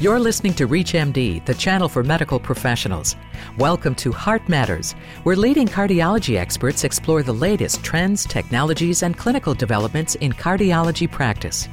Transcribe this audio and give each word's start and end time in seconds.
You're 0.00 0.20
listening 0.20 0.54
to 0.54 0.68
ReachMD, 0.68 1.44
the 1.44 1.54
channel 1.54 1.88
for 1.88 2.04
medical 2.04 2.38
professionals. 2.38 3.16
Welcome 3.56 3.96
to 3.96 4.12
Heart 4.12 4.48
Matters, 4.48 4.92
where 5.24 5.34
leading 5.34 5.66
cardiology 5.66 6.38
experts 6.38 6.84
explore 6.84 7.24
the 7.24 7.32
latest 7.32 7.82
trends, 7.82 8.24
technologies, 8.24 9.02
and 9.02 9.18
clinical 9.18 9.54
developments 9.54 10.14
in 10.14 10.32
cardiology 10.32 11.10
practice. 11.10 11.68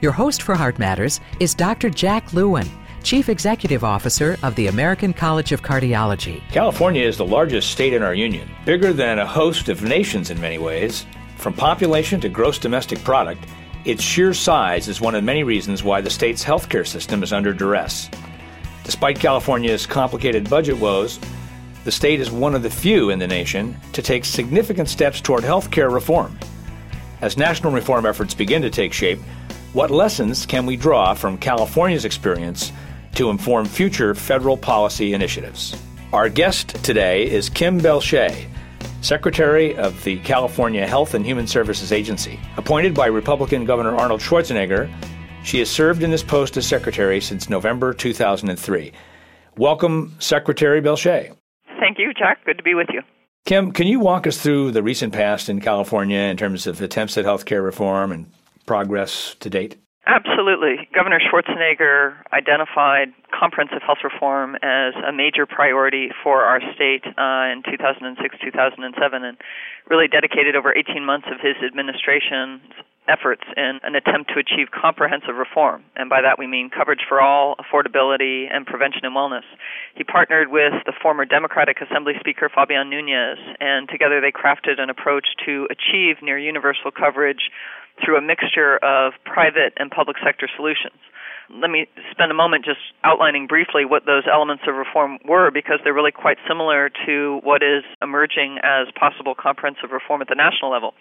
Your 0.00 0.10
host 0.10 0.42
for 0.42 0.56
Heart 0.56 0.80
Matters 0.80 1.20
is 1.38 1.54
Dr. 1.54 1.88
Jack 1.88 2.32
Lewin, 2.32 2.68
Chief 3.04 3.28
Executive 3.28 3.84
Officer 3.84 4.36
of 4.42 4.56
the 4.56 4.66
American 4.66 5.12
College 5.12 5.52
of 5.52 5.62
Cardiology. 5.62 6.42
California 6.48 7.06
is 7.06 7.16
the 7.16 7.24
largest 7.24 7.70
state 7.70 7.92
in 7.92 8.02
our 8.02 8.12
union, 8.12 8.50
bigger 8.64 8.92
than 8.92 9.20
a 9.20 9.26
host 9.26 9.68
of 9.68 9.84
nations 9.84 10.30
in 10.30 10.40
many 10.40 10.58
ways. 10.58 11.06
From 11.36 11.54
population 11.54 12.20
to 12.22 12.28
gross 12.28 12.58
domestic 12.58 13.04
product, 13.04 13.46
its 13.84 14.02
sheer 14.02 14.32
size 14.32 14.86
is 14.86 15.00
one 15.00 15.14
of 15.14 15.24
many 15.24 15.42
reasons 15.42 15.82
why 15.82 16.00
the 16.00 16.10
state's 16.10 16.44
healthcare 16.44 16.86
system 16.86 17.22
is 17.22 17.32
under 17.32 17.52
duress. 17.52 18.08
Despite 18.84 19.18
California's 19.18 19.86
complicated 19.86 20.48
budget 20.48 20.78
woes, 20.78 21.18
the 21.84 21.90
state 21.90 22.20
is 22.20 22.30
one 22.30 22.54
of 22.54 22.62
the 22.62 22.70
few 22.70 23.10
in 23.10 23.18
the 23.18 23.26
nation 23.26 23.76
to 23.92 24.02
take 24.02 24.24
significant 24.24 24.88
steps 24.88 25.20
toward 25.20 25.42
healthcare 25.42 25.92
reform. 25.92 26.38
As 27.20 27.36
national 27.36 27.72
reform 27.72 28.06
efforts 28.06 28.34
begin 28.34 28.62
to 28.62 28.70
take 28.70 28.92
shape, 28.92 29.18
what 29.72 29.90
lessons 29.90 30.46
can 30.46 30.66
we 30.66 30.76
draw 30.76 31.14
from 31.14 31.38
California's 31.38 32.04
experience 32.04 32.72
to 33.16 33.30
inform 33.30 33.66
future 33.66 34.14
federal 34.14 34.56
policy 34.56 35.12
initiatives? 35.12 35.76
Our 36.12 36.28
guest 36.28 36.84
today 36.84 37.28
is 37.28 37.48
Kim 37.48 37.80
Belshé, 37.80 38.46
Secretary 39.02 39.76
of 39.76 40.02
the 40.04 40.18
California 40.20 40.86
Health 40.86 41.14
and 41.14 41.26
Human 41.26 41.46
Services 41.46 41.90
Agency. 41.90 42.38
Appointed 42.56 42.94
by 42.94 43.06
Republican 43.06 43.64
Governor 43.64 43.96
Arnold 43.96 44.20
Schwarzenegger, 44.20 44.88
she 45.42 45.58
has 45.58 45.68
served 45.68 46.04
in 46.04 46.10
this 46.10 46.22
post 46.22 46.56
as 46.56 46.66
Secretary 46.66 47.20
since 47.20 47.50
November 47.50 47.92
2003. 47.92 48.92
Welcome, 49.56 50.14
Secretary 50.20 50.80
Belshé. 50.80 51.34
Thank 51.80 51.98
you, 51.98 52.12
Chuck. 52.14 52.38
Good 52.46 52.58
to 52.58 52.62
be 52.62 52.74
with 52.74 52.86
you. 52.92 53.02
Kim, 53.44 53.72
can 53.72 53.88
you 53.88 53.98
walk 53.98 54.28
us 54.28 54.38
through 54.40 54.70
the 54.70 54.84
recent 54.84 55.12
past 55.12 55.48
in 55.48 55.60
California 55.60 56.20
in 56.20 56.36
terms 56.36 56.68
of 56.68 56.80
attempts 56.80 57.18
at 57.18 57.24
healthcare 57.24 57.64
reform 57.64 58.12
and 58.12 58.30
progress 58.66 59.34
to 59.40 59.50
date? 59.50 59.78
Absolutely. 60.06 60.88
Governor 60.92 61.20
Schwarzenegger 61.20 62.16
identified 62.32 63.14
comprehensive 63.30 63.82
health 63.86 64.02
reform 64.02 64.56
as 64.56 64.94
a 65.06 65.12
major 65.12 65.46
priority 65.46 66.10
for 66.24 66.42
our 66.42 66.60
state 66.74 67.06
uh, 67.06 67.52
in 67.54 67.62
2006 67.70 68.18
2007 68.42 69.24
and 69.24 69.36
really 69.88 70.08
dedicated 70.08 70.56
over 70.56 70.74
18 70.76 71.04
months 71.04 71.28
of 71.30 71.38
his 71.38 71.54
administration's 71.64 72.60
efforts 73.08 73.42
in 73.56 73.78
an 73.82 73.94
attempt 73.94 74.30
to 74.30 74.38
achieve 74.38 74.68
comprehensive 74.70 75.34
reform. 75.34 75.82
And 75.96 76.08
by 76.08 76.22
that 76.22 76.38
we 76.38 76.46
mean 76.46 76.70
coverage 76.70 77.02
for 77.08 77.20
all, 77.20 77.56
affordability, 77.56 78.46
and 78.50 78.66
prevention 78.66 79.04
and 79.04 79.14
wellness. 79.14 79.46
He 79.94 80.04
partnered 80.04 80.48
with 80.48 80.72
the 80.86 80.92
former 81.02 81.24
Democratic 81.24 81.80
Assembly 81.80 82.14
Speaker 82.20 82.50
Fabian 82.52 82.90
Nunez, 82.90 83.38
and 83.60 83.88
together 83.88 84.20
they 84.20 84.30
crafted 84.30 84.78
an 84.78 84.90
approach 84.90 85.26
to 85.46 85.66
achieve 85.70 86.22
near 86.22 86.38
universal 86.38 86.90
coverage 86.90 87.50
through 88.04 88.16
a 88.16 88.22
mixture 88.22 88.78
of 88.78 89.12
private 89.24 89.72
and 89.76 89.90
public 89.90 90.16
sector 90.24 90.48
solutions. 90.56 90.98
Let 91.50 91.70
me 91.70 91.86
spend 92.10 92.30
a 92.30 92.34
moment 92.34 92.64
just 92.64 92.80
outlining 93.04 93.46
briefly 93.46 93.84
what 93.84 94.06
those 94.06 94.24
elements 94.30 94.64
of 94.66 94.74
reform 94.76 95.18
were 95.24 95.50
because 95.50 95.80
they're 95.82 95.94
really 95.94 96.12
quite 96.12 96.38
similar 96.46 96.90
to 97.06 97.40
what 97.42 97.62
is 97.62 97.82
emerging 98.00 98.58
as 98.62 98.86
possible 98.94 99.34
comprehensive 99.34 99.90
reform 99.90 100.22
at 100.22 100.28
the 100.28 100.38
national 100.38 100.70
level. 100.70 100.94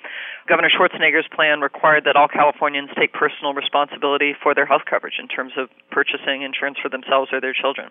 Governor 0.48 0.70
Schwarzenegger's 0.70 1.28
plan 1.30 1.61
required 1.61 2.03
that 2.06 2.16
all 2.16 2.28
Californians 2.28 2.89
take 2.98 3.14
personal 3.14 3.53
responsibility 3.53 4.33
for 4.42 4.56
their 4.56 4.66
health 4.66 4.83
coverage 4.89 5.20
in 5.22 5.28
terms 5.28 5.53
of 5.58 5.70
purchasing 5.92 6.42
insurance 6.42 6.78
for 6.81 6.89
themselves 6.89 7.30
or 7.31 7.39
their 7.39 7.53
children. 7.53 7.89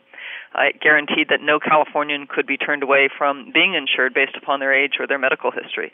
It 0.59 0.81
guaranteed 0.81 1.29
that 1.31 1.41
no 1.41 1.61
Californian 1.61 2.27
could 2.27 2.47
be 2.47 2.57
turned 2.57 2.83
away 2.83 3.09
from 3.17 3.53
being 3.55 3.75
insured 3.75 4.13
based 4.13 4.37
upon 4.37 4.59
their 4.59 4.75
age 4.75 4.99
or 4.99 5.07
their 5.07 5.19
medical 5.19 5.51
history. 5.51 5.93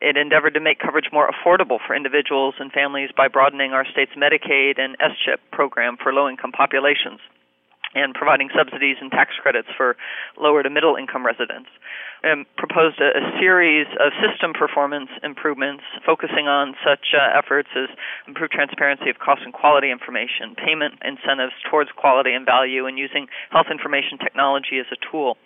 It 0.00 0.16
endeavored 0.16 0.54
to 0.54 0.60
make 0.60 0.78
coverage 0.78 1.10
more 1.12 1.28
affordable 1.28 1.78
for 1.84 1.94
individuals 1.94 2.54
and 2.58 2.72
families 2.72 3.10
by 3.14 3.28
broadening 3.28 3.72
our 3.72 3.84
state's 3.84 4.12
Medicaid 4.16 4.78
and 4.78 4.96
S-CHIP 5.00 5.40
program 5.50 5.96
for 6.02 6.12
low-income 6.12 6.52
populations 6.52 7.20
and 7.94 8.14
providing 8.14 8.48
subsidies 8.56 8.96
and 9.00 9.10
tax 9.10 9.32
credits 9.40 9.68
for 9.76 9.96
lower 10.36 10.62
to 10.62 10.70
middle 10.70 10.96
income 10.96 11.24
residents. 11.24 11.70
And 12.22 12.44
proposed 12.58 13.00
a, 13.00 13.14
a 13.14 13.24
series 13.38 13.86
of 14.00 14.10
system 14.18 14.52
performance 14.52 15.08
improvements 15.22 15.84
focusing 16.04 16.50
on 16.50 16.74
such 16.82 17.14
uh, 17.14 17.38
efforts 17.38 17.68
as 17.78 17.88
improved 18.26 18.52
transparency 18.52 19.08
of 19.08 19.22
cost 19.22 19.42
and 19.44 19.54
quality 19.54 19.90
information, 19.90 20.58
payment 20.58 20.98
incentives 21.06 21.54
towards 21.70 21.90
quality 21.94 22.34
and 22.34 22.44
value, 22.44 22.86
and 22.86 22.98
using 22.98 23.28
health 23.50 23.70
information 23.70 24.18
technology 24.18 24.82
as 24.82 24.86
a 24.90 24.98
tool. 24.98 25.38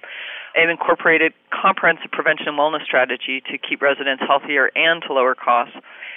It 0.55 0.69
incorporated 0.69 1.33
comprehensive 1.51 2.11
prevention 2.13 2.49
and 2.49 2.59
wellness 2.59 2.85
strategy 2.85 3.43
to 3.51 3.57
keep 3.57 3.81
residents 3.81 4.23
healthier 4.27 4.71
and 4.75 5.03
to 5.09 5.13
lower 5.13 5.35
costs. 5.35 5.77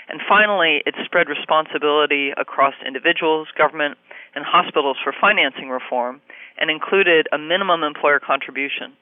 And 0.10 0.20
finally, 0.28 0.84
it 0.86 0.96
spread 1.06 1.30
responsibility 1.30 2.32
across 2.38 2.74
individuals, 2.86 3.48
government, 3.58 3.98
and 4.36 4.44
hospitals 4.46 4.98
for 5.04 5.14
financing 5.20 5.70
reform 5.70 6.22
and 6.60 6.70
included 6.70 7.28
a 7.32 7.38
minimum 7.38 7.84
employer 7.84 8.20
contribution. 8.20 8.94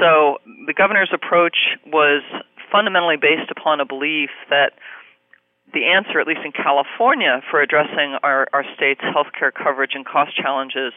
So 0.00 0.38
the 0.66 0.74
governor's 0.74 1.10
approach 1.14 1.78
was 1.86 2.22
fundamentally 2.70 3.16
based 3.16 3.50
upon 3.50 3.80
a 3.80 3.86
belief 3.86 4.30
that 4.50 4.74
the 5.72 5.86
answer, 5.86 6.20
at 6.20 6.26
least 6.26 6.40
in 6.44 6.52
California, 6.52 7.40
for 7.50 7.60
addressing 7.60 8.18
our, 8.22 8.46
our 8.52 8.64
state's 8.74 9.02
healthcare 9.02 9.50
coverage 9.52 9.92
and 9.94 10.04
cost 10.06 10.36
challenges 10.36 10.92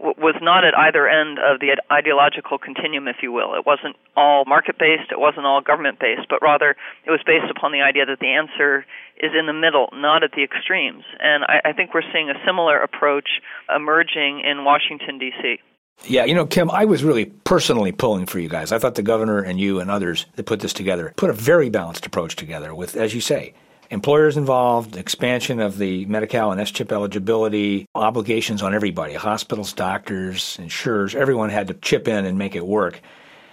was 0.00 0.34
not 0.40 0.64
at 0.64 0.72
either 0.76 1.06
end 1.06 1.38
of 1.38 1.60
the 1.60 1.76
ideological 1.92 2.56
continuum, 2.56 3.06
if 3.06 3.16
you 3.22 3.32
will. 3.32 3.54
It 3.54 3.66
wasn't 3.66 3.96
all 4.16 4.44
market 4.46 4.78
based, 4.78 5.12
it 5.12 5.20
wasn't 5.20 5.44
all 5.44 5.60
government 5.60 6.00
based, 6.00 6.26
but 6.28 6.40
rather 6.40 6.74
it 7.04 7.10
was 7.10 7.20
based 7.26 7.50
upon 7.50 7.72
the 7.72 7.82
idea 7.82 8.06
that 8.06 8.18
the 8.18 8.32
answer 8.32 8.86
is 9.18 9.32
in 9.38 9.46
the 9.46 9.52
middle, 9.52 9.88
not 9.92 10.24
at 10.24 10.32
the 10.32 10.42
extremes. 10.42 11.04
And 11.20 11.44
I, 11.44 11.70
I 11.70 11.72
think 11.72 11.92
we're 11.92 12.08
seeing 12.12 12.30
a 12.30 12.38
similar 12.46 12.80
approach 12.80 13.28
emerging 13.74 14.40
in 14.40 14.64
Washington, 14.64 15.18
D.C. 15.18 15.58
Yeah, 16.06 16.24
you 16.24 16.34
know, 16.34 16.46
Kim, 16.46 16.70
I 16.70 16.86
was 16.86 17.04
really 17.04 17.26
personally 17.26 17.92
pulling 17.92 18.24
for 18.24 18.38
you 18.38 18.48
guys. 18.48 18.72
I 18.72 18.78
thought 18.78 18.94
the 18.94 19.02
governor 19.02 19.40
and 19.42 19.60
you 19.60 19.80
and 19.80 19.90
others 19.90 20.24
that 20.36 20.46
put 20.46 20.60
this 20.60 20.72
together 20.72 21.12
put 21.16 21.28
a 21.28 21.34
very 21.34 21.68
balanced 21.68 22.06
approach 22.06 22.36
together 22.36 22.74
with, 22.74 22.96
as 22.96 23.14
you 23.14 23.20
say, 23.20 23.52
employers 23.90 24.36
involved, 24.36 24.96
expansion 24.96 25.60
of 25.60 25.78
the 25.78 26.06
Medi-Cal 26.06 26.52
and 26.52 26.60
S-CHIP 26.60 26.92
eligibility, 26.92 27.86
obligations 27.94 28.62
on 28.62 28.74
everybody, 28.74 29.14
hospitals, 29.14 29.72
doctors, 29.72 30.56
insurers, 30.60 31.14
everyone 31.14 31.50
had 31.50 31.68
to 31.68 31.74
chip 31.74 32.08
in 32.08 32.24
and 32.24 32.38
make 32.38 32.54
it 32.54 32.66
work. 32.66 33.00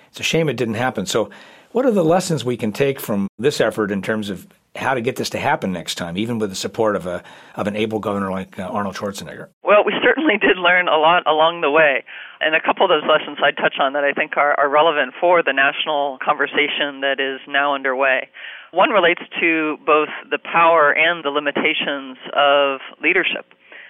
It's 0.09 0.20
a 0.20 0.24
shame 0.24 0.48
it 0.48 0.58
didn't 0.58 0.75
happen. 0.75 1.06
So 1.06 1.30
what 1.72 1.86
are 1.86 1.92
the 1.92 2.03
lessons 2.03 2.46
we 2.46 2.56
can 2.56 2.72
take 2.72 3.00
from 3.00 3.28
this 3.38 3.59
effort 3.59 3.92
in 3.92 4.02
terms 4.02 4.30
of 4.30 4.48
how 4.75 4.94
to 4.94 5.02
get 5.02 5.16
this 5.16 5.31
to 5.31 5.40
happen 5.40 5.72
next 5.72 5.96
time, 5.96 6.18
even 6.18 6.38
with 6.40 6.52
the 6.52 6.56
support 6.56 6.96
of 6.96 7.08
a 7.08 7.24
of 7.56 7.68
an 7.68 7.75
able 7.75 8.00
governor 8.00 8.31
like 8.31 8.59
uh, 8.59 8.64
Arnold 8.64 8.96
Schwarzenegger? 8.96 9.50
Well, 9.64 9.84
we 9.84 9.94
certainly 10.04 10.38
did 10.38 10.58
learn 10.58 10.88
a 10.88 10.98
lot 10.98 11.25
along 11.25 11.62
the 11.62 11.72
way, 11.72 12.04
and 12.40 12.56
a 12.56 12.62
couple 12.62 12.86
of 12.86 12.90
those 12.90 13.09
lessons 13.09 13.40
I'd 13.44 13.58
touch 13.58 13.75
on 13.80 13.94
that 13.94 14.04
I 14.04 14.14
think 14.14 14.38
are, 14.38 14.58
are 14.59 14.69
relevant 14.69 15.14
for 15.19 15.42
the 15.42 15.54
national 15.54 16.19
conversation 16.24 17.02
that 17.02 17.19
is 17.19 17.42
now 17.48 17.74
underway. 17.74 18.30
One 18.72 18.90
relates 18.90 19.22
to 19.40 19.78
both 19.86 20.10
the 20.30 20.40
power 20.40 20.92
and 20.92 21.24
the 21.24 21.30
limitations 21.30 22.18
of 22.36 22.80
leadership. 23.02 23.46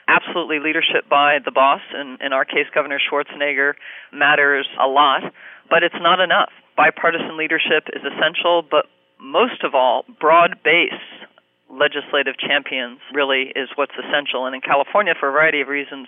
Absolutely, 0.07 0.59
leadership 0.59 1.09
by 1.09 1.39
the 1.43 1.51
boss, 1.51 1.81
and 1.93 2.21
in 2.21 2.31
our 2.31 2.45
case, 2.45 2.67
Governor 2.73 2.99
Schwarzenegger, 2.99 3.73
matters 4.13 4.67
a 4.79 4.87
lot, 4.87 5.23
but 5.69 5.83
it's 5.83 5.99
not 5.99 6.19
enough. 6.19 6.51
Bipartisan 6.77 7.37
leadership 7.37 7.89
is 7.91 8.01
essential, 8.05 8.63
but 8.63 8.85
most 9.19 9.63
of 9.63 9.75
all, 9.75 10.05
broad 10.21 10.59
based 10.63 11.27
legislative 11.69 12.35
champions 12.39 12.99
really 13.13 13.51
is 13.55 13.67
what's 13.75 13.91
essential. 13.99 14.45
And 14.45 14.55
in 14.55 14.61
California, 14.61 15.13
for 15.19 15.27
a 15.27 15.31
variety 15.31 15.59
of 15.59 15.67
reasons, 15.67 16.07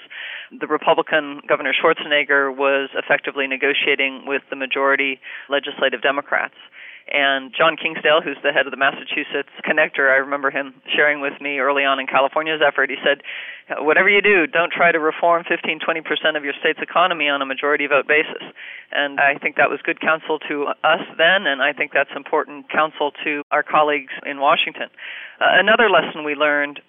the 0.57 0.67
Republican 0.67 1.41
Governor 1.47 1.73
Schwarzenegger 1.73 2.55
was 2.55 2.89
effectively 2.95 3.47
negotiating 3.47 4.23
with 4.25 4.43
the 4.49 4.55
majority 4.55 5.19
legislative 5.49 6.01
Democrats. 6.01 6.55
And 7.09 7.53
Jon 7.57 7.75
Kingsdale, 7.75 8.21
who's 8.21 8.37
the 8.43 8.51
head 8.53 8.67
of 8.67 8.71
the 8.71 8.77
Massachusetts 8.77 9.49
Connector, 9.65 10.13
I 10.13 10.21
remember 10.21 10.51
him 10.51 10.73
sharing 10.93 11.21
with 11.21 11.41
me 11.41 11.57
early 11.57 11.83
on 11.83 11.99
in 11.99 12.05
California's 12.05 12.61
effort. 12.61 12.89
He 12.89 12.97
said, 13.03 13.25
whatever 13.81 14.09
you 14.09 14.21
do, 14.21 14.45
don't 14.45 14.71
try 14.71 14.91
to 14.91 14.99
reform 14.99 15.43
15, 15.49 15.79
20% 15.79 16.37
of 16.37 16.43
your 16.43 16.53
state's 16.59 16.79
economy 16.81 17.27
on 17.27 17.41
a 17.41 17.45
majority 17.45 17.87
vote 17.87 18.07
basis. 18.07 18.45
And 18.91 19.19
I 19.19 19.35
think 19.41 19.55
that 19.57 19.69
was 19.69 19.79
good 19.81 19.99
counsel 19.99 20.37
to 20.49 20.67
us 20.83 21.01
then, 21.17 21.49
and 21.49 21.61
I 21.61 21.73
think 21.73 21.93
that's 21.93 22.13
important 22.15 22.69
counsel 22.69 23.11
to 23.23 23.41
our 23.49 23.63
colleagues 23.63 24.13
in 24.25 24.39
Washington. 24.39 24.89
Uh, 25.41 25.57
another 25.57 25.89
lesson 25.89 26.23
we 26.23 26.35
learned 26.35 26.79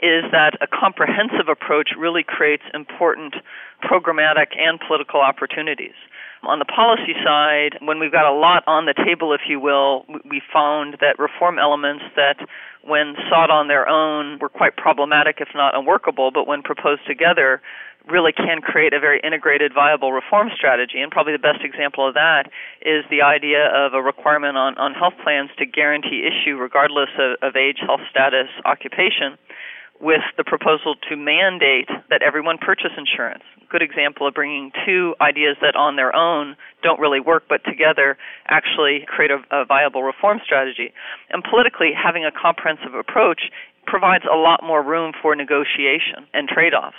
is 0.00 0.24
that 0.32 0.56
a 0.62 0.66
comprehensive 0.66 1.52
approach 1.52 1.90
really 1.98 2.24
creates 2.24 2.64
important 2.72 3.36
programmatic 3.84 4.56
and 4.56 4.80
political 4.80 5.20
opportunities 5.20 5.96
On 6.44 6.58
the 6.58 6.64
policy 6.64 7.14
side, 7.24 7.78
when 7.82 8.00
we've 8.00 8.10
got 8.10 8.26
a 8.26 8.34
lot 8.34 8.64
on 8.66 8.86
the 8.86 8.94
table, 8.94 9.32
if 9.32 9.42
you 9.48 9.60
will, 9.60 10.04
we 10.28 10.42
found 10.52 10.96
that 11.00 11.18
reform 11.18 11.56
elements 11.58 12.02
that 12.16 12.42
when 12.82 13.14
sought 13.30 13.48
on 13.48 13.68
their 13.68 13.88
own 13.88 14.40
were 14.40 14.48
quite 14.48 14.76
problematic, 14.76 15.38
if 15.38 15.48
not 15.54 15.76
unworkable, 15.76 16.32
but 16.32 16.48
when 16.48 16.62
proposed 16.62 17.06
together, 17.06 17.62
really 18.10 18.32
can 18.32 18.60
create 18.60 18.92
a 18.92 18.98
very 18.98 19.20
integrated, 19.22 19.72
viable 19.72 20.12
reform 20.12 20.50
strategy. 20.52 21.00
And 21.00 21.12
probably 21.12 21.32
the 21.32 21.38
best 21.38 21.62
example 21.62 22.08
of 22.08 22.14
that 22.14 22.50
is 22.82 23.04
the 23.08 23.22
idea 23.22 23.70
of 23.70 23.94
a 23.94 24.02
requirement 24.02 24.56
on, 24.56 24.76
on 24.78 24.94
health 24.94 25.14
plans 25.22 25.50
to 25.58 25.66
guarantee 25.66 26.26
issue, 26.26 26.56
regardless 26.56 27.10
of, 27.22 27.38
of 27.40 27.54
age, 27.54 27.78
health 27.86 28.02
status, 28.10 28.48
occupation 28.64 29.38
with 30.00 30.22
the 30.36 30.44
proposal 30.44 30.94
to 31.08 31.16
mandate 31.16 31.88
that 32.10 32.22
everyone 32.22 32.58
purchase 32.58 32.90
insurance. 32.96 33.44
Good 33.70 33.82
example 33.82 34.26
of 34.26 34.34
bringing 34.34 34.72
two 34.84 35.14
ideas 35.20 35.56
that 35.62 35.76
on 35.76 35.96
their 35.96 36.14
own 36.14 36.56
don't 36.82 37.00
really 37.00 37.20
work, 37.20 37.44
but 37.48 37.64
together 37.64 38.18
actually 38.48 39.06
create 39.06 39.30
a, 39.30 39.40
a 39.50 39.64
viable 39.64 40.02
reform 40.02 40.40
strategy. 40.44 40.92
And 41.30 41.42
politically, 41.44 41.90
having 41.94 42.24
a 42.24 42.32
comprehensive 42.32 42.94
approach 42.94 43.50
provides 43.86 44.24
a 44.30 44.36
lot 44.36 44.62
more 44.62 44.82
room 44.82 45.12
for 45.20 45.34
negotiation 45.34 46.26
and 46.34 46.48
trade 46.48 46.74
offs. 46.74 46.96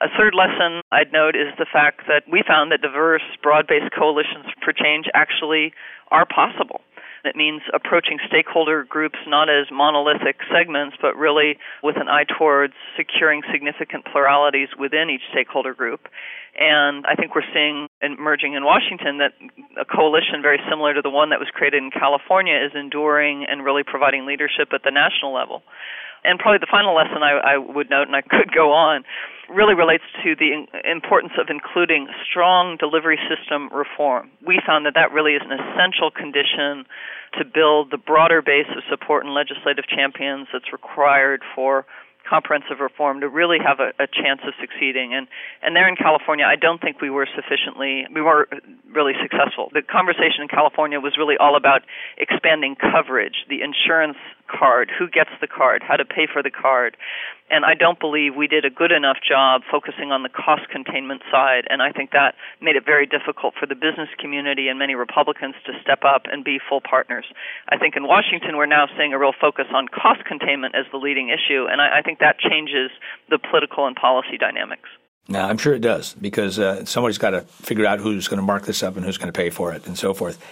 A 0.00 0.08
third 0.18 0.34
lesson 0.34 0.82
I'd 0.90 1.12
note 1.12 1.36
is 1.36 1.54
the 1.58 1.66
fact 1.70 2.02
that 2.08 2.24
we 2.30 2.42
found 2.46 2.72
that 2.72 2.82
diverse, 2.82 3.22
broad 3.42 3.66
based 3.66 3.94
coalitions 3.96 4.46
for 4.62 4.72
change 4.72 5.06
actually 5.14 5.72
are 6.10 6.26
possible. 6.26 6.80
It 7.24 7.36
means 7.36 7.62
approaching 7.72 8.18
stakeholder 8.26 8.82
groups 8.82 9.18
not 9.28 9.48
as 9.48 9.70
monolithic 9.70 10.42
segments, 10.50 10.96
but 11.00 11.16
really 11.16 11.56
with 11.82 11.96
an 11.96 12.08
eye 12.08 12.26
towards 12.26 12.74
securing 12.96 13.42
significant 13.52 14.04
pluralities 14.10 14.68
within 14.78 15.08
each 15.08 15.22
stakeholder 15.30 15.72
group. 15.72 16.08
And 16.58 17.06
I 17.06 17.14
think 17.14 17.34
we're 17.34 17.46
seeing 17.54 17.86
emerging 18.02 18.54
in 18.54 18.64
Washington 18.64 19.18
that 19.18 19.32
a 19.80 19.84
coalition 19.86 20.42
very 20.42 20.58
similar 20.68 20.94
to 20.94 21.00
the 21.00 21.10
one 21.10 21.30
that 21.30 21.38
was 21.38 21.48
created 21.54 21.82
in 21.82 21.90
California 21.90 22.58
is 22.58 22.72
enduring 22.74 23.46
and 23.48 23.64
really 23.64 23.84
providing 23.86 24.26
leadership 24.26 24.74
at 24.74 24.82
the 24.82 24.90
national 24.90 25.32
level. 25.32 25.62
And 26.24 26.38
probably 26.38 26.58
the 26.58 26.70
final 26.70 26.94
lesson 26.94 27.22
I, 27.22 27.54
I 27.54 27.58
would 27.58 27.90
note, 27.90 28.06
and 28.06 28.14
I 28.14 28.22
could 28.22 28.52
go 28.54 28.72
on, 28.72 29.02
really 29.54 29.74
relates 29.74 30.04
to 30.24 30.34
the 30.34 30.66
importance 30.84 31.32
of 31.38 31.48
including 31.48 32.08
strong 32.28 32.76
delivery 32.76 33.18
system 33.28 33.68
reform. 33.72 34.30
We 34.44 34.60
found 34.64 34.86
that 34.86 34.94
that 34.94 35.12
really 35.12 35.32
is 35.32 35.42
an 35.44 35.52
essential 35.52 36.10
condition 36.10 36.84
to 37.38 37.44
build 37.44 37.90
the 37.90 37.98
broader 37.98 38.42
base 38.42 38.68
of 38.76 38.82
support 38.88 39.24
and 39.24 39.34
legislative 39.34 39.86
champions 39.88 40.48
that's 40.52 40.72
required 40.72 41.42
for 41.54 41.86
comprehensive 42.28 42.80
reform 42.80 43.20
to 43.20 43.28
really 43.28 43.58
have 43.58 43.80
a, 43.80 43.90
a, 44.02 44.06
chance 44.06 44.40
of 44.46 44.54
succeeding. 44.60 45.14
And 45.14 45.26
and 45.62 45.74
there 45.74 45.88
in 45.88 45.96
California, 45.96 46.44
I 46.46 46.56
don't 46.56 46.80
think 46.80 47.00
we 47.00 47.10
were 47.10 47.26
sufficiently 47.26 48.06
we 48.14 48.20
were 48.20 48.48
really 48.92 49.12
successful. 49.20 49.70
The 49.72 49.82
conversation 49.82 50.42
in 50.42 50.48
California 50.48 51.00
was 51.00 51.18
really 51.18 51.36
all 51.36 51.56
about 51.56 51.82
expanding 52.18 52.76
coverage, 52.76 53.44
the 53.48 53.60
insurance 53.62 54.18
card, 54.48 54.90
who 54.96 55.08
gets 55.08 55.30
the 55.40 55.46
card, 55.46 55.82
how 55.82 55.96
to 55.96 56.04
pay 56.04 56.26
for 56.30 56.42
the 56.42 56.50
card. 56.50 56.96
And 57.50 57.64
I 57.64 57.74
don't 57.74 58.00
believe 58.00 58.34
we 58.34 58.46
did 58.48 58.64
a 58.64 58.70
good 58.70 58.92
enough 58.92 59.18
job 59.20 59.62
focusing 59.70 60.10
on 60.10 60.22
the 60.22 60.28
cost 60.28 60.68
containment 60.70 61.22
side. 61.30 61.64
And 61.68 61.82
I 61.82 61.92
think 61.92 62.10
that 62.12 62.34
made 62.60 62.76
it 62.76 62.84
very 62.84 63.04
difficult 63.04 63.54
for 63.58 63.66
the 63.66 63.74
business 63.74 64.08
community 64.18 64.68
and 64.68 64.78
many 64.78 64.94
Republicans 64.94 65.54
to 65.66 65.72
step 65.82 66.00
up 66.04 66.22
and 66.30 66.44
be 66.44 66.58
full 66.58 66.80
partners. 66.80 67.26
I 67.68 67.76
think 67.76 67.96
in 67.96 68.04
Washington, 68.04 68.56
we're 68.56 68.66
now 68.66 68.86
seeing 68.96 69.12
a 69.12 69.18
real 69.18 69.34
focus 69.38 69.66
on 69.74 69.88
cost 69.88 70.24
containment 70.24 70.74
as 70.74 70.86
the 70.90 70.98
leading 70.98 71.28
issue. 71.28 71.66
And 71.68 71.80
I, 71.80 71.98
I 71.98 72.02
think 72.02 72.20
that 72.20 72.38
changes 72.38 72.90
the 73.28 73.38
political 73.38 73.86
and 73.86 73.96
policy 73.96 74.38
dynamics. 74.38 74.88
Now, 75.28 75.48
I'm 75.48 75.58
sure 75.58 75.74
it 75.74 75.82
does 75.82 76.14
because 76.14 76.58
uh, 76.58 76.84
somebody's 76.84 77.18
got 77.18 77.30
to 77.30 77.42
figure 77.42 77.86
out 77.86 78.00
who's 78.00 78.28
going 78.28 78.40
to 78.40 78.46
mark 78.46 78.66
this 78.66 78.82
up 78.82 78.96
and 78.96 79.04
who's 79.04 79.18
going 79.18 79.32
to 79.32 79.36
pay 79.36 79.50
for 79.50 79.72
it 79.72 79.86
and 79.86 79.96
so 79.96 80.14
forth. 80.14 80.42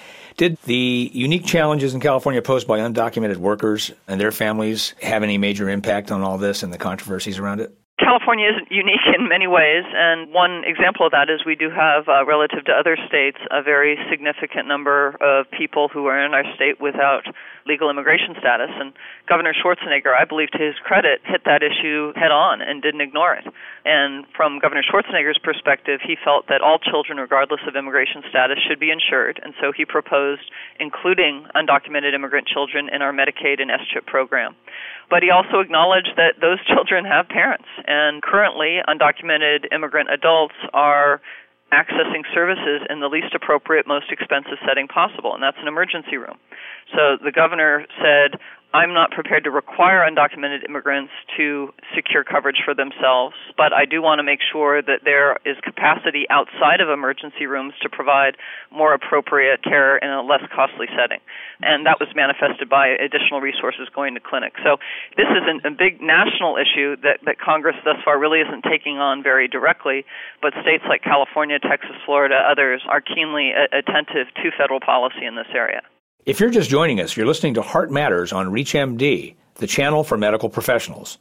Did 0.41 0.57
the 0.65 1.11
unique 1.13 1.45
challenges 1.45 1.93
in 1.93 2.01
California 2.01 2.41
posed 2.41 2.67
by 2.67 2.79
undocumented 2.79 3.37
workers 3.37 3.93
and 4.09 4.19
their 4.19 4.33
families 4.33 4.95
have 5.03 5.23
any 5.23 5.37
major 5.37 5.69
impact 5.69 6.11
on 6.11 6.23
all 6.23 6.39
this 6.39 6.63
and 6.63 6.73
the 6.73 6.79
controversies 6.79 7.39
around 7.39 7.61
it? 7.61 7.77
California 8.01 8.49
is 8.49 8.57
unique 8.71 9.05
in 9.15 9.29
many 9.29 9.47
ways, 9.47 9.85
and 9.87 10.33
one 10.33 10.65
example 10.65 11.07
of 11.07 11.13
that 11.13 11.29
is 11.29 11.45
we 11.45 11.55
do 11.55 11.71
have, 11.71 12.09
uh, 12.09 12.25
relative 12.25 12.65
to 12.65 12.73
other 12.73 12.97
states, 13.07 13.39
a 13.51 13.63
very 13.63 13.99
significant 14.11 14.67
number 14.67 15.17
of 15.21 15.47
people 15.53 15.89
who 15.89 16.07
are 16.07 16.19
in 16.19 16.33
our 16.33 16.45
state 16.55 16.81
without 16.81 17.29
legal 17.67 17.91
immigration 17.91 18.35
status. 18.39 18.71
And 18.73 18.93
Governor 19.29 19.53
Schwarzenegger, 19.53 20.17
I 20.17 20.25
believe 20.25 20.51
to 20.53 20.59
his 20.59 20.75
credit, 20.83 21.21
hit 21.25 21.45
that 21.45 21.63
issue 21.63 22.13
head 22.17 22.33
on 22.33 22.63
and 22.63 22.83
didn't 22.83 23.01
ignore 23.01 23.35
it. 23.35 23.45
And 23.85 24.25
from 24.35 24.59
Governor 24.59 24.83
Schwarzenegger's 24.83 25.39
perspective, 25.39 26.01
he 26.03 26.17
felt 26.17 26.49
that 26.49 26.61
all 26.61 26.79
children, 26.79 27.19
regardless 27.19 27.61
of 27.69 27.77
immigration 27.77 28.23
status, 28.29 28.59
should 28.67 28.81
be 28.81 28.91
insured. 28.91 29.41
And 29.43 29.55
so 29.61 29.73
he 29.73 29.85
proposed 29.85 30.51
including 30.79 31.47
undocumented 31.55 32.15
immigrant 32.15 32.49
children 32.49 32.89
in 32.93 33.03
our 33.03 33.13
Medicaid 33.13 33.61
and 33.61 33.71
S-CHIP 33.71 34.07
program. 34.07 34.57
But 35.11 35.23
he 35.23 35.31
also 35.31 35.59
acknowledged 35.59 36.15
that 36.17 36.41
those 36.41 36.63
children 36.71 37.05
have 37.05 37.29
parents. 37.29 37.69
And 37.87 38.23
currently, 38.23 38.79
undocumented 38.89 39.67
immigrant 39.75 40.09
adults 40.11 40.55
are 40.73 41.21
accessing 41.73 42.23
services 42.35 42.83
in 42.91 43.01
the 43.01 43.07
least 43.07 43.35
appropriate, 43.35 43.87
most 43.87 44.11
expensive 44.11 44.59
setting 44.67 44.89
possible, 44.89 45.35
and 45.35 45.43
that's 45.43 45.57
an 45.61 45.69
emergency 45.69 46.17
room. 46.17 46.37
So 46.95 47.17
the 47.23 47.31
governor 47.31 47.87
said, 48.03 48.41
I'm 48.73 48.95
not 48.95 49.11
prepared 49.11 49.43
to 49.45 49.51
require 49.51 50.07
undocumented 50.07 50.63
immigrants 50.63 51.11
to 51.37 51.75
secure 51.95 52.23
coverage 52.23 52.63
for 52.65 52.73
themselves, 52.73 53.35
but 53.57 53.73
I 53.73 53.85
do 53.85 54.01
want 54.01 54.21
to 54.21 54.23
make 54.23 54.39
sure 54.41 54.81
that 54.81 55.03
there 55.03 55.39
is 55.45 55.59
capacity 55.65 56.23
outside 56.31 56.81
of 56.81 56.89
emergency 56.89 57.47
rooms 57.47 57.75
to 57.83 57.89
provide 57.89 58.39
more 58.71 58.95
appropriate 58.95 59.65
care 59.65 59.99
in 59.99 60.09
a 60.09 60.23
less 60.23 60.47
costly 60.55 60.87
setting. 60.95 61.19
And 61.61 61.85
that 61.85 61.99
was 61.99 62.15
manifested 62.15 62.71
by 62.71 62.95
additional 62.95 63.41
resources 63.41 63.91
going 63.91 64.15
to 64.15 64.21
clinics. 64.21 64.61
So 64.63 64.79
this 65.17 65.27
is 65.27 65.43
an, 65.51 65.67
a 65.67 65.75
big 65.75 66.01
national 66.01 66.55
issue 66.55 66.95
that, 67.03 67.19
that 67.27 67.43
Congress 67.43 67.75
thus 67.85 67.99
far 68.05 68.21
really 68.21 68.39
isn't 68.39 68.63
taking 68.71 68.99
on 68.99 69.25
very 69.25 69.49
directly, 69.49 70.07
but 70.41 70.55
states 70.63 70.85
like 70.89 71.03
California, 71.03 71.59
Texas, 71.59 71.99
Florida, 72.07 72.39
others 72.39 72.87
are 72.87 73.01
keenly 73.01 73.51
attentive 73.51 74.31
to 74.39 74.55
federal 74.57 74.79
policy 74.79 75.27
in 75.27 75.35
this 75.35 75.51
area. 75.55 75.83
If 76.27 76.39
you're 76.39 76.51
just 76.51 76.69
joining 76.69 77.01
us, 77.01 77.17
you're 77.17 77.27
listening 77.27 77.55
to 77.55 77.63
Heart 77.63 77.91
Matters 77.91 78.31
on 78.31 78.53
ReachMD, 78.53 79.35
the 79.55 79.67
channel 79.67 80.05
for 80.05 80.19
medical 80.19 80.51
professionals. 80.51 81.17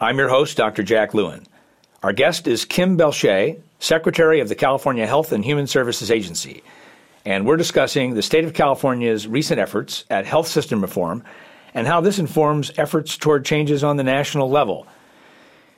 I'm 0.00 0.18
your 0.18 0.28
host, 0.28 0.56
Dr. 0.56 0.82
Jack 0.82 1.14
Lewin. 1.14 1.46
Our 2.02 2.12
guest 2.12 2.48
is 2.48 2.64
Kim 2.64 2.98
Belshé, 2.98 3.60
Secretary 3.78 4.40
of 4.40 4.48
the 4.48 4.56
California 4.56 5.06
Health 5.06 5.30
and 5.30 5.44
Human 5.44 5.68
Services 5.68 6.10
Agency, 6.10 6.64
and 7.24 7.46
we're 7.46 7.56
discussing 7.56 8.14
the 8.14 8.22
state 8.22 8.44
of 8.44 8.52
California's 8.52 9.28
recent 9.28 9.60
efforts 9.60 10.04
at 10.10 10.26
health 10.26 10.48
system 10.48 10.80
reform 10.80 11.22
and 11.72 11.86
how 11.86 12.00
this 12.00 12.18
informs 12.18 12.72
efforts 12.76 13.16
toward 13.16 13.44
changes 13.44 13.84
on 13.84 13.96
the 13.96 14.02
national 14.02 14.50
level. 14.50 14.88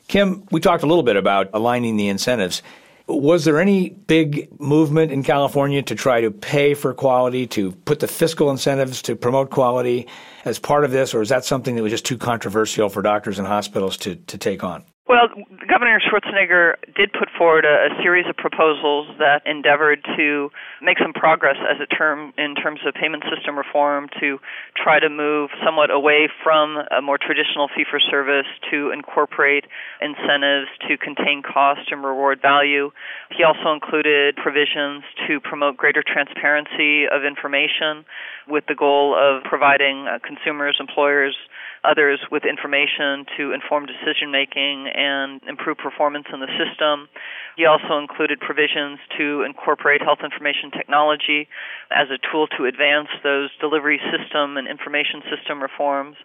Kim, 0.09 0.49
we 0.51 0.61
talked 0.61 0.83
a 0.83 0.87
little 0.87 1.03
bit 1.03 1.17
about 1.17 1.51
aligning 1.53 1.99
the 1.99 2.09
incentives. 2.09 2.63
Was 3.07 3.45
there 3.45 3.61
any 3.61 3.91
big 3.91 4.49
movement 4.59 5.13
in 5.13 5.23
California 5.23 5.83
to 5.83 5.95
try 5.95 6.23
to 6.23 6.31
pay 6.31 6.73
for 6.73 6.95
quality, 6.95 7.47
to 7.49 7.73
put 7.73 8.01
the 8.01 8.09
fiscal 8.09 8.51
incentives 8.51 9.03
to 9.03 9.15
promote 9.15 9.51
quality 9.51 10.07
as 10.47 10.59
part 10.59 10.85
of 10.85 10.91
this, 10.91 11.13
or 11.13 11.21
is 11.21 11.29
that 11.29 11.45
something 11.45 11.77
that 11.77 11.83
was 11.83 11.93
just 11.93 12.07
too 12.07 12.17
controversial 12.17 12.89
for 12.89 13.03
doctors 13.03 13.39
and 13.39 13.47
hospitals 13.47 13.99
to, 13.99 14.17
to 14.17 14.39
take 14.39 14.65
on? 14.65 14.85
Well, 15.07 15.29
Governor 15.69 16.01
Schwarzenegger 16.01 16.77
did 16.97 17.13
put 17.13 17.29
forward 17.37 17.67
a, 17.67 17.93
a, 17.93 18.03
series 18.03 18.25
of 18.27 18.39
proposals 18.39 19.07
that 19.19 19.45
endeavored 19.45 20.01
to 20.17 20.49
make 20.81 20.97
some 20.99 21.13
progress 21.13 21.57
as 21.61 21.77
a 21.77 21.85
term 21.85 22.33
in 22.39 22.55
terms 22.55 22.81
of 22.87 22.95
payment 22.95 23.23
system 23.29 23.59
reform 23.59 24.09
to 24.21 24.39
try 24.83 25.01
to 25.01 25.11
move 25.11 25.51
somewhat 25.63 25.91
away 25.91 26.31
from 26.43 26.79
a 26.89 27.03
more 27.03 27.19
traditional 27.19 27.69
fee 27.69 27.85
for 27.85 28.01
service 28.01 28.49
to 28.71 28.93
incorporate 28.97 29.65
incentives 30.01 30.73
to 30.89 30.97
contain 30.97 31.43
cost 31.43 31.93
and 31.93 32.03
reward 32.03 32.41
value. 32.41 32.91
He 33.37 33.45
also 33.45 33.77
included 33.77 34.37
provisions 34.37 35.05
to 35.29 35.39
promote 35.39 35.77
greater 35.77 36.03
transparency 36.03 37.05
of 37.13 37.29
information 37.29 38.09
with 38.49 38.65
the 38.69 38.75
goal 38.75 39.13
of 39.13 39.45
providing 39.45 40.09
uh, 40.09 40.19
consumers, 40.25 40.79
employers, 40.81 41.37
others 41.85 42.21
with 42.33 42.45
information 42.45 43.29
to 43.37 43.53
inform 43.53 43.87
decision 43.87 44.33
making 44.33 44.89
and 44.89 45.41
improve 45.49 45.79
performance 45.79 46.27
in 46.33 46.41
the 46.41 46.51
system. 46.57 47.09
He 47.57 47.67
also 47.67 47.99
included 48.01 48.41
provisions 48.41 48.99
to 49.19 49.45
incorporate 49.45 50.03
health 50.03 50.25
information 50.25 50.73
technology 50.73 51.47
as 51.93 52.09
a 52.09 52.19
tool 52.19 52.49
to 52.59 52.65
advance 52.65 53.09
those 53.23 53.51
delivery 53.61 54.01
system 54.11 54.57
and 54.57 54.67
information 54.67 55.23
system 55.29 55.63
reforms. 55.63 56.17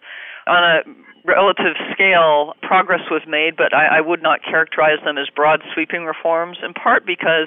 On 0.48 0.64
a 0.64 0.80
relative 1.24 1.76
scale, 1.92 2.54
progress 2.62 3.04
was 3.10 3.22
made, 3.28 3.56
but 3.56 3.76
I, 3.76 3.98
I 3.98 4.00
would 4.00 4.22
not 4.22 4.40
characterize 4.42 4.98
them 5.04 5.18
as 5.18 5.28
broad 5.28 5.60
sweeping 5.74 6.04
reforms, 6.04 6.58
in 6.64 6.72
part 6.72 7.04
because 7.04 7.46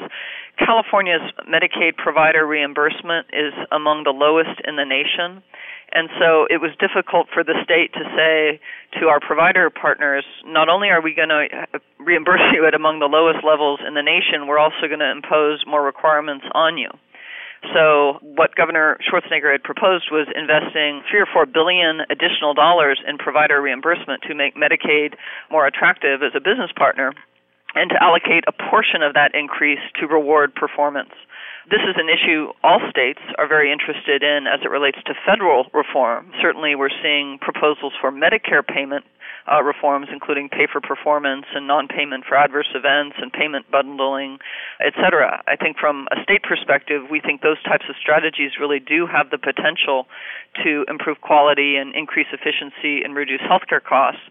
California's 0.60 1.26
Medicaid 1.50 1.98
provider 1.98 2.46
reimbursement 2.46 3.28
is 3.34 3.54
among 3.72 4.04
the 4.04 4.14
lowest 4.14 4.62
in 4.64 4.78
the 4.78 4.86
nation 4.86 5.42
And 5.94 6.10
so 6.18 6.50
it 6.50 6.58
was 6.58 6.74
difficult 6.82 7.30
for 7.30 7.44
the 7.44 7.54
state 7.64 7.94
to 7.94 8.04
say 8.18 8.60
to 9.00 9.08
our 9.14 9.20
provider 9.22 9.70
partners, 9.70 10.26
not 10.44 10.68
only 10.68 10.90
are 10.90 11.02
we 11.02 11.14
going 11.14 11.30
to 11.30 11.46
reimburse 12.00 12.42
you 12.52 12.66
at 12.66 12.74
among 12.74 12.98
the 12.98 13.06
lowest 13.06 13.46
levels 13.46 13.80
in 13.86 13.94
the 13.94 14.02
nation, 14.02 14.48
we're 14.50 14.58
also 14.58 14.90
going 14.90 15.06
to 15.06 15.12
impose 15.12 15.64
more 15.70 15.86
requirements 15.86 16.46
on 16.54 16.78
you. 16.78 16.90
So 17.72 18.20
what 18.20 18.56
Governor 18.56 18.98
Schwarzenegger 19.06 19.54
had 19.54 19.64
proposed 19.64 20.10
was 20.12 20.28
investing 20.36 21.06
three 21.08 21.22
or 21.22 21.30
four 21.32 21.46
billion 21.46 22.02
additional 22.10 22.54
dollars 22.54 23.00
in 23.08 23.18
provider 23.18 23.62
reimbursement 23.62 24.24
to 24.28 24.36
make 24.36 24.58
Medicaid 24.58 25.16
more 25.50 25.66
attractive 25.66 26.24
as 26.24 26.34
a 26.36 26.42
business 26.42 26.72
partner 26.76 27.14
and 27.76 27.90
to 27.90 28.04
allocate 28.04 28.44
a 28.48 28.52
portion 28.52 29.02
of 29.02 29.14
that 29.14 29.34
increase 29.34 29.80
to 30.02 30.08
reward 30.08 30.54
performance. 30.54 31.14
This 31.70 31.80
is 31.88 31.96
an 31.96 32.10
issue 32.10 32.52
all 32.62 32.80
states 32.90 33.20
are 33.38 33.48
very 33.48 33.72
interested 33.72 34.22
in 34.22 34.48
as 34.48 34.60
it 34.64 34.70
relates 34.70 35.00
to 35.06 35.14
federal 35.26 35.66
reform. 35.74 36.32
Certainly, 36.42 36.76
we're 36.76 36.92
seeing 37.02 37.40
proposals 37.40 37.94
for 38.02 38.12
Medicare 38.12 38.66
payment 38.68 39.06
uh, 39.52 39.62
reforms, 39.62 40.08
including 40.12 40.50
pay 40.50 40.68
for 40.72 40.82
performance 40.82 41.46
and 41.54 41.68
non-payment 41.68 42.26
for 42.26 42.36
adverse 42.36 42.70
events 42.74 43.16
and 43.20 43.32
payment 43.32 43.70
bundling, 43.72 44.40
et 44.80 44.94
cetera. 44.96 45.44
I 45.48 45.56
think 45.56 45.78
from 45.78 46.08
a 46.12 46.22
state 46.24 46.44
perspective, 46.44 47.04
we 47.10 47.20
think 47.20 47.42
those 47.42 47.62
types 47.64 47.86
of 47.90 47.96
strategies 48.00 48.52
really 48.60 48.80
do 48.80 49.08
have 49.08 49.30
the 49.30 49.38
potential 49.38 50.08
to 50.64 50.86
improve 50.88 51.22
quality 51.22 51.76
and 51.76 51.96
increase 51.96 52.28
efficiency 52.32 53.04
and 53.04 53.16
reduce 53.16 53.42
healthcare 53.42 53.84
costs 53.84 54.22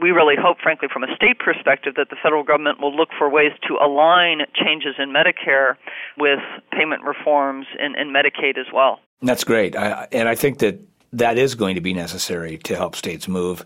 we 0.00 0.10
really 0.10 0.34
hope, 0.40 0.58
frankly, 0.62 0.88
from 0.92 1.02
a 1.02 1.14
state 1.14 1.38
perspective, 1.38 1.94
that 1.96 2.10
the 2.10 2.16
federal 2.22 2.42
government 2.42 2.80
will 2.80 2.94
look 2.94 3.08
for 3.16 3.28
ways 3.28 3.52
to 3.66 3.74
align 3.82 4.42
changes 4.54 4.94
in 4.98 5.12
Medicare 5.12 5.74
with 6.16 6.40
payment 6.72 7.02
reforms 7.02 7.66
in, 7.78 7.98
in 7.98 8.12
Medicaid 8.12 8.58
as 8.58 8.66
well. 8.72 9.00
That's 9.22 9.44
great. 9.44 9.76
I, 9.76 10.06
and 10.12 10.28
I 10.28 10.34
think 10.34 10.58
that 10.58 10.80
that 11.12 11.38
is 11.38 11.54
going 11.54 11.74
to 11.74 11.80
be 11.80 11.94
necessary 11.94 12.58
to 12.58 12.76
help 12.76 12.94
states 12.94 13.28
move. 13.28 13.64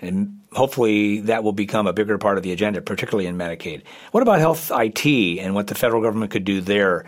And 0.00 0.40
hopefully 0.52 1.20
that 1.20 1.44
will 1.44 1.52
become 1.52 1.86
a 1.86 1.92
bigger 1.92 2.16
part 2.18 2.36
of 2.36 2.42
the 2.42 2.52
agenda, 2.52 2.80
particularly 2.80 3.26
in 3.26 3.36
Medicaid. 3.36 3.82
What 4.12 4.22
about 4.22 4.38
health 4.38 4.70
IT 4.74 5.06
and 5.40 5.54
what 5.54 5.66
the 5.66 5.74
federal 5.74 6.00
government 6.02 6.30
could 6.30 6.44
do 6.44 6.60
there? 6.60 7.04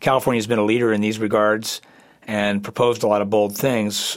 California 0.00 0.38
has 0.38 0.46
been 0.46 0.58
a 0.58 0.64
leader 0.64 0.92
in 0.92 1.00
these 1.00 1.18
regards 1.18 1.80
and 2.26 2.64
proposed 2.64 3.02
a 3.02 3.06
lot 3.06 3.22
of 3.22 3.30
bold 3.30 3.56
things 3.56 4.16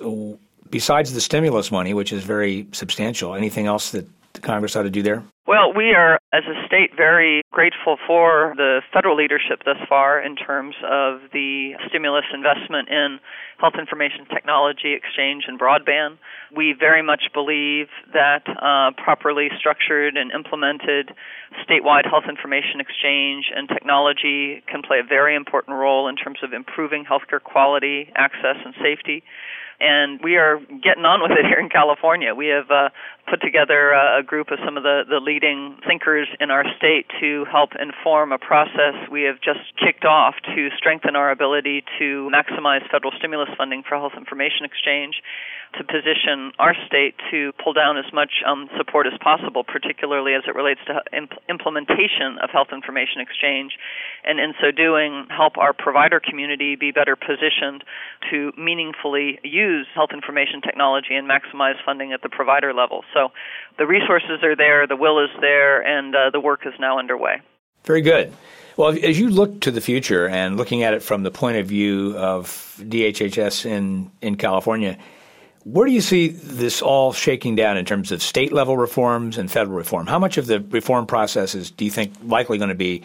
besides 0.69 1.13
the 1.13 1.22
stimulus 1.22 1.72
money, 1.72 1.93
which 1.93 2.12
is 2.12 2.24
very 2.24 2.67
substantial, 2.72 3.36
anything 3.36 3.67
else 3.67 3.91
that 3.91 4.07
Congress 4.41 4.75
ought 4.75 4.84
to 4.84 4.89
do 4.89 5.01
there? 5.01 5.24
Well, 5.47 5.73
we 5.77 5.93
are, 5.93 6.17
as 6.33 6.41
a 6.49 6.65
state, 6.65 6.97
very 6.97 7.43
grateful 7.51 7.97
for 8.07 8.55
the 8.57 8.81
federal 8.91 9.15
leadership 9.15 9.61
thus 9.63 9.77
far 9.87 10.19
in 10.19 10.35
terms 10.35 10.73
of 10.81 11.21
the 11.33 11.73
stimulus 11.87 12.25
investment 12.33 12.89
in 12.89 13.19
health 13.59 13.75
information 13.77 14.25
technology 14.25 14.97
exchange 14.97 15.43
and 15.47 15.59
broadband. 15.59 16.17
We 16.49 16.73
very 16.73 17.03
much 17.03 17.29
believe 17.31 17.89
that 18.11 18.41
uh, 18.49 18.97
properly 18.97 19.49
structured 19.59 20.17
and 20.17 20.31
implemented 20.31 21.13
statewide 21.61 22.09
health 22.09 22.25
information 22.27 22.81
exchange 22.81 23.45
and 23.55 23.69
technology 23.69 24.63
can 24.65 24.81
play 24.81 24.97
a 24.97 25.07
very 25.07 25.35
important 25.35 25.77
role 25.77 26.07
in 26.07 26.15
terms 26.15 26.39
of 26.41 26.53
improving 26.53 27.05
healthcare 27.05 27.41
quality, 27.41 28.09
access, 28.15 28.57
and 28.65 28.73
safety 28.81 29.21
and 29.79 30.19
we 30.23 30.37
are 30.37 30.59
getting 30.83 31.03
on 31.03 31.21
with 31.21 31.31
it 31.31 31.45
here 31.45 31.59
in 31.59 31.69
California. 31.69 32.33
We 32.33 32.47
have 32.47 32.71
uh, 32.71 32.89
put 33.29 33.41
together 33.41 33.91
a, 33.91 34.19
a 34.19 34.23
group 34.23 34.51
of 34.51 34.59
some 34.63 34.77
of 34.77 34.83
the, 34.83 35.03
the 35.07 35.19
leading 35.36 35.75
thinkers 35.86 36.30
in 36.39 36.50
our 36.50 36.63
state 36.77 37.06
to 37.20 37.44
help 37.51 37.72
inform 37.75 38.32
a 38.32 38.38
process 38.38 38.96
we 39.12 39.24
have 39.24 39.36
just 39.42 39.60
kicked 39.75 40.06
off 40.06 40.34
to 40.56 40.70
strengthen 40.77 41.13
our 41.13 41.30
ability 41.30 41.84
to 42.00 42.32
maximize 42.32 42.80
federal 42.89 43.12
stimulus 43.20 43.50
funding 43.58 43.84
for 43.84 43.98
health 43.98 44.13
information 44.18 44.63
exchange 44.63 45.15
to 45.77 45.84
position 45.84 46.51
our 46.58 46.74
state 46.88 47.15
to 47.32 47.51
pull 47.62 47.74
down 47.74 47.98
as 47.98 48.06
much 48.13 48.44
um, 48.48 48.70
support 48.77 49.08
as 49.08 49.18
possible, 49.20 49.63
particularly 49.63 50.34
as 50.34 50.44
it 50.48 50.56
relates 50.56 50.80
to 50.88 51.01
imp- 51.12 51.36
implementation 51.50 52.39
of 52.42 52.50
health 52.50 52.70
information 52.72 53.20
exchange, 53.20 53.75
and 54.24 54.39
in 54.39 54.54
so 54.62 54.72
doing, 54.72 55.27
help 55.30 55.58
our 55.58 55.74
provider 55.74 56.20
community 56.20 56.75
be 56.75 56.92
better 56.92 57.15
positioned 57.15 57.84
to 58.32 58.54
meaningfully 58.58 59.39
use 59.44 59.88
health 59.94 60.12
information 60.13 60.62
technology 60.62 61.15
and 61.15 61.27
maximize 61.27 61.75
funding 61.84 62.13
at 62.13 62.22
the 62.22 62.30
provider 62.30 62.74
level. 62.74 63.04
So 63.13 63.30
the 63.77 63.86
resources 63.86 64.44
are 64.44 64.56
there, 64.56 64.88
the 64.88 64.96
will 64.96 65.20
is 65.20 65.25
there, 65.41 65.82
and 65.82 66.15
uh, 66.15 66.29
the 66.32 66.39
work 66.39 66.62
is 66.65 66.74
now 66.79 67.00
underway. 67.00 67.41
Very 67.84 68.01
good. 68.01 68.34
Well, 68.77 68.89
as 68.89 69.17
you 69.17 69.29
look 69.29 69.62
to 69.62 69.72
the 69.72 69.79
future 69.79 70.27
and 70.27 70.58
looking 70.58 70.84
at 70.84 70.94
it 70.94 71.01
from 71.01 71.24
the 71.24 71.32
point 71.32 71.58
of 71.58 71.67
view 71.67 72.17
of 72.17 72.77
DHHS 72.82 73.65
in, 73.65 74.12
in 74.22 74.36
California, 74.36 74.98
where 75.63 75.88
do 75.88 75.94
you 75.94 76.01
see 76.01 76.27
this 76.27 76.82
all 76.82 77.13
shaking 77.13 77.55
down 77.55 77.77
in 77.77 77.86
terms 77.86 78.12
of 78.12 78.22
state 78.22 78.51
level 78.51 78.77
reforms 78.77 79.38
and 79.38 79.50
federal 79.50 79.77
reform? 79.77 80.08
How 80.08 80.20
much 80.20 80.38
of 80.38 80.46
the 80.46 80.60
reform 80.60 81.08
process 81.08 81.55
is, 81.55 81.72
do 81.72 81.86
you 81.86 81.91
think, 81.91 82.13
likely 82.24 82.58
going 82.58 82.70
to 82.70 82.75
be 82.75 83.03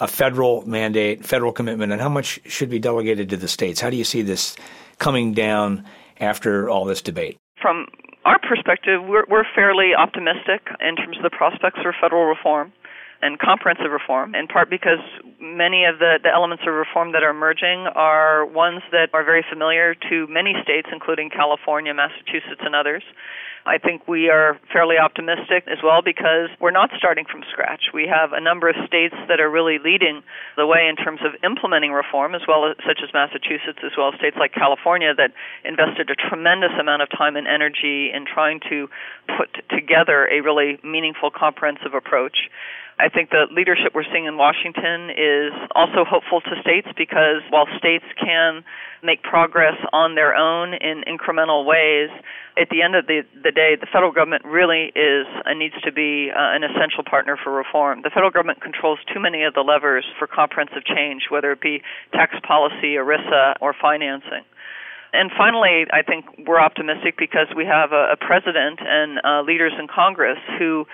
a 0.00 0.06
federal 0.06 0.66
mandate, 0.68 1.24
federal 1.24 1.50
commitment, 1.50 1.92
and 1.92 2.00
how 2.00 2.10
much 2.10 2.38
should 2.46 2.68
be 2.68 2.78
delegated 2.78 3.30
to 3.30 3.36
the 3.36 3.48
states? 3.48 3.80
How 3.80 3.90
do 3.90 3.96
you 3.96 4.04
see 4.04 4.22
this 4.22 4.54
coming 4.98 5.32
down 5.32 5.84
after 6.20 6.68
all 6.68 6.84
this 6.84 7.00
debate? 7.00 7.38
From 7.60 7.86
our 8.24 8.38
perspective, 8.38 9.00
we're, 9.04 9.24
we're 9.28 9.46
fairly 9.54 9.94
optimistic 9.96 10.66
in 10.80 10.96
terms 10.96 11.16
of 11.16 11.22
the 11.22 11.30
prospects 11.30 11.80
for 11.82 11.94
federal 12.00 12.24
reform 12.26 12.72
and 13.22 13.38
comprehensive 13.38 13.90
reform, 13.90 14.34
in 14.34 14.46
part 14.46 14.68
because 14.68 15.00
many 15.40 15.84
of 15.84 15.98
the, 15.98 16.18
the 16.22 16.28
elements 16.28 16.64
of 16.66 16.74
reform 16.74 17.12
that 17.12 17.22
are 17.22 17.30
emerging 17.30 17.86
are 17.94 18.44
ones 18.44 18.82
that 18.92 19.08
are 19.14 19.24
very 19.24 19.44
familiar 19.48 19.94
to 19.94 20.26
many 20.28 20.54
states, 20.62 20.88
including 20.92 21.30
California, 21.30 21.94
Massachusetts, 21.94 22.60
and 22.60 22.74
others. 22.74 23.02
I 23.66 23.78
think 23.78 24.06
we 24.06 24.30
are 24.30 24.58
fairly 24.72 24.94
optimistic 24.96 25.66
as 25.66 25.82
well 25.82 26.00
because 26.00 26.48
we're 26.60 26.70
not 26.70 26.90
starting 26.96 27.24
from 27.26 27.42
scratch. 27.50 27.90
We 27.92 28.06
have 28.06 28.32
a 28.32 28.40
number 28.40 28.68
of 28.68 28.76
states 28.86 29.16
that 29.28 29.40
are 29.40 29.50
really 29.50 29.78
leading 29.82 30.22
the 30.56 30.66
way 30.66 30.86
in 30.86 30.94
terms 30.94 31.18
of 31.26 31.34
implementing 31.42 31.90
reform, 31.90 32.36
as 32.36 32.42
well 32.46 32.70
as 32.70 32.76
such 32.86 33.02
as 33.02 33.12
Massachusetts, 33.12 33.82
as 33.82 33.90
well 33.98 34.14
as 34.14 34.18
states 34.20 34.36
like 34.38 34.54
California 34.54 35.12
that 35.18 35.32
invested 35.64 36.10
a 36.10 36.14
tremendous 36.14 36.70
amount 36.78 37.02
of 37.02 37.10
time 37.10 37.34
and 37.34 37.48
energy 37.48 38.10
in 38.14 38.24
trying 38.24 38.60
to 38.70 38.88
put 39.36 39.50
together 39.68 40.30
a 40.30 40.40
really 40.40 40.78
meaningful, 40.84 41.30
comprehensive 41.34 41.92
approach. 41.92 42.46
I 42.98 43.10
think 43.10 43.28
the 43.28 43.44
leadership 43.52 43.92
we're 43.94 44.08
seeing 44.10 44.24
in 44.24 44.38
Washington 44.38 45.10
is 45.12 45.52
also 45.76 46.04
hopeful 46.08 46.40
to 46.40 46.52
states 46.62 46.88
because 46.96 47.44
while 47.50 47.68
states 47.76 48.04
can 48.16 48.64
make 49.02 49.22
progress 49.22 49.76
on 49.92 50.14
their 50.14 50.34
own 50.34 50.72
in 50.72 51.04
incremental 51.04 51.66
ways, 51.66 52.08
at 52.56 52.70
the 52.70 52.80
end 52.80 52.96
of 52.96 53.06
the, 53.06 53.20
the 53.44 53.52
day, 53.52 53.76
the 53.76 53.86
federal 53.92 54.12
government 54.12 54.46
really 54.46 54.92
is 54.96 55.28
and 55.44 55.58
needs 55.58 55.76
to 55.84 55.92
be 55.92 56.32
uh, 56.32 56.56
an 56.56 56.64
essential 56.64 57.04
partner 57.04 57.36
for 57.36 57.52
reform. 57.52 58.00
The 58.00 58.08
federal 58.08 58.30
government 58.30 58.62
controls 58.62 58.98
too 59.12 59.20
many 59.20 59.44
of 59.44 59.52
the 59.52 59.60
levers 59.60 60.06
for 60.18 60.26
comprehensive 60.26 60.84
change, 60.88 61.28
whether 61.28 61.52
it 61.52 61.60
be 61.60 61.82
tax 62.12 62.32
policy, 62.48 62.96
ERISA, 62.96 63.60
or 63.60 63.74
financing. 63.76 64.48
And 65.12 65.30
finally, 65.36 65.84
I 65.92 66.02
think 66.02 66.24
we're 66.46 66.60
optimistic 66.60 67.16
because 67.18 67.48
we 67.54 67.64
have 67.64 67.92
a, 67.92 68.12
a 68.12 68.16
president 68.16 68.80
and 68.80 69.20
uh, 69.22 69.42
leaders 69.42 69.72
in 69.78 69.86
Congress 69.86 70.38
who 70.58 70.86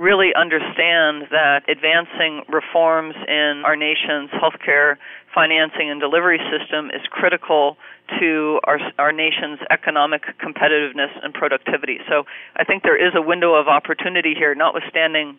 really 0.00 0.32
understand 0.34 1.28
that 1.30 1.60
advancing 1.68 2.40
reforms 2.48 3.14
in 3.28 3.62
our 3.66 3.76
nation's 3.76 4.30
healthcare 4.32 4.96
financing 5.34 5.90
and 5.90 6.00
delivery 6.00 6.40
system 6.48 6.88
is 6.88 7.04
critical 7.10 7.76
to 8.18 8.58
our, 8.64 8.80
our 8.98 9.12
nation's 9.12 9.60
economic 9.70 10.22
competitiveness 10.40 11.12
and 11.22 11.34
productivity. 11.34 11.98
So 12.08 12.24
I 12.56 12.64
think 12.64 12.82
there 12.82 12.96
is 12.96 13.12
a 13.14 13.20
window 13.20 13.54
of 13.54 13.68
opportunity 13.68 14.34
here, 14.34 14.54
notwithstanding 14.54 15.38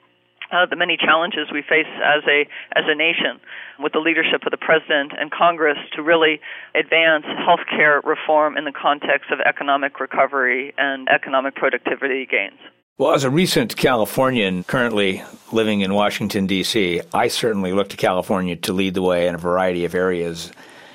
uh, 0.51 0.65
the 0.69 0.75
many 0.75 0.95
challenges 0.95 1.47
we 1.51 1.61
face 1.61 1.89
as 2.03 2.23
a 2.27 2.45
as 2.75 2.83
a 2.85 2.93
nation, 2.93 3.39
with 3.79 3.93
the 3.93 3.99
leadership 3.99 4.45
of 4.45 4.51
the 4.51 4.57
president 4.57 5.13
and 5.17 5.31
Congress 5.31 5.77
to 5.95 6.03
really 6.03 6.39
advance 6.75 7.25
healthcare 7.25 8.03
reform 8.03 8.57
in 8.57 8.65
the 8.65 8.71
context 8.71 9.31
of 9.31 9.39
economic 9.39 9.99
recovery 9.99 10.73
and 10.77 11.07
economic 11.09 11.55
productivity 11.55 12.25
gains. 12.25 12.59
Well, 12.97 13.13
as 13.13 13.23
a 13.23 13.31
recent 13.31 13.75
Californian 13.77 14.63
currently 14.63 15.23
living 15.51 15.81
in 15.81 15.93
Washington, 15.93 16.45
D.C., 16.45 17.01
I 17.13 17.29
certainly 17.29 17.71
look 17.73 17.89
to 17.89 17.97
California 17.97 18.55
to 18.57 18.73
lead 18.73 18.93
the 18.93 19.01
way 19.01 19.27
in 19.27 19.33
a 19.33 19.39
variety 19.39 19.85
of 19.85 19.95
areas, 19.95 20.51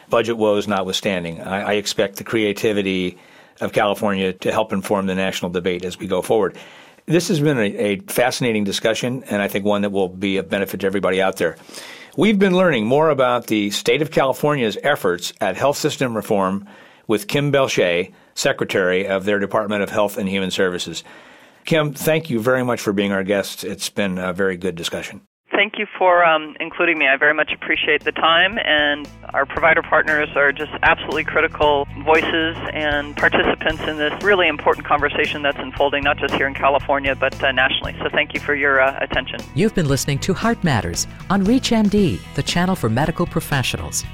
budget 0.08 0.36
woes 0.36 0.68
notwithstanding. 0.68 1.40
I, 1.40 1.62
I 1.62 1.72
expect 1.72 2.16
the 2.16 2.22
creativity 2.24 3.18
of 3.60 3.72
California 3.72 4.32
to 4.34 4.52
help 4.52 4.72
inform 4.72 5.06
the 5.06 5.16
national 5.16 5.50
debate 5.50 5.84
as 5.84 5.98
we 5.98 6.06
go 6.06 6.22
forward. 6.22 6.56
This 7.06 7.26
has 7.26 7.40
been 7.40 7.58
a, 7.58 7.76
a 7.76 8.00
fascinating 8.02 8.62
discussion, 8.62 9.24
and 9.24 9.42
I 9.42 9.48
think 9.48 9.64
one 9.64 9.82
that 9.82 9.90
will 9.90 10.08
be 10.08 10.36
of 10.36 10.48
benefit 10.48 10.80
to 10.80 10.86
everybody 10.86 11.20
out 11.20 11.38
there. 11.38 11.56
We've 12.16 12.38
been 12.38 12.56
learning 12.56 12.86
more 12.86 13.10
about 13.10 13.48
the 13.48 13.70
state 13.70 14.02
of 14.02 14.12
California's 14.12 14.78
efforts 14.84 15.32
at 15.40 15.56
health 15.56 15.76
system 15.76 16.14
reform 16.14 16.68
with 17.08 17.26
Kim 17.26 17.50
Belshé, 17.50 18.12
Secretary 18.34 19.08
of 19.08 19.24
their 19.24 19.40
Department 19.40 19.82
of 19.82 19.90
Health 19.90 20.18
and 20.18 20.28
Human 20.28 20.52
Services. 20.52 21.02
Kim, 21.66 21.92
thank 21.92 22.30
you 22.30 22.40
very 22.40 22.64
much 22.64 22.80
for 22.80 22.92
being 22.92 23.12
our 23.12 23.24
guest. 23.24 23.64
It's 23.64 23.90
been 23.90 24.18
a 24.18 24.32
very 24.32 24.56
good 24.56 24.76
discussion. 24.76 25.22
Thank 25.50 25.78
you 25.78 25.86
for 25.98 26.24
um, 26.24 26.54
including 26.60 26.98
me. 26.98 27.08
I 27.08 27.16
very 27.16 27.32
much 27.32 27.50
appreciate 27.52 28.04
the 28.04 28.12
time, 28.12 28.58
and 28.58 29.08
our 29.32 29.46
provider 29.46 29.82
partners 29.82 30.28
are 30.36 30.52
just 30.52 30.70
absolutely 30.82 31.24
critical 31.24 31.88
voices 32.04 32.56
and 32.72 33.16
participants 33.16 33.82
in 33.82 33.96
this 33.96 34.12
really 34.22 34.48
important 34.48 34.86
conversation 34.86 35.42
that's 35.42 35.58
unfolding 35.58 36.04
not 36.04 36.18
just 36.18 36.34
here 36.34 36.46
in 36.46 36.54
California 36.54 37.14
but 37.16 37.42
uh, 37.42 37.52
nationally. 37.52 37.96
So 38.00 38.08
thank 38.10 38.34
you 38.34 38.40
for 38.40 38.54
your 38.54 38.80
uh, 38.80 38.98
attention. 39.00 39.40
You've 39.54 39.74
been 39.74 39.88
listening 39.88 40.18
to 40.20 40.34
Heart 40.34 40.62
Matters 40.62 41.06
on 41.30 41.44
ReachMD, 41.44 42.20
the 42.34 42.42
channel 42.42 42.76
for 42.76 42.90
medical 42.90 43.26
professionals. 43.26 44.04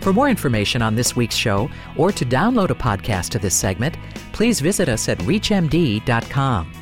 For 0.00 0.12
more 0.12 0.28
information 0.28 0.82
on 0.82 0.94
this 0.94 1.16
week's 1.16 1.36
show 1.36 1.70
or 1.96 2.12
to 2.12 2.24
download 2.24 2.70
a 2.70 2.74
podcast 2.74 3.30
to 3.30 3.38
this 3.38 3.54
segment, 3.54 3.96
please 4.32 4.60
visit 4.60 4.88
us 4.88 5.08
at 5.08 5.18
ReachMD.com. 5.18 6.81